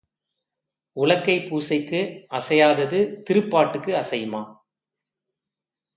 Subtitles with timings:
[0.97, 2.01] உலக்கைப் பூசைக்கு
[2.31, 4.43] அசையாதது திருப்பாட்டுக்கு அசையுமா?